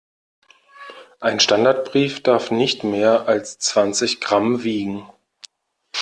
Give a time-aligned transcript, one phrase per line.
[1.19, 5.05] Ein Standardbrief darf nicht mehr als zwanzig Gramm wiegen.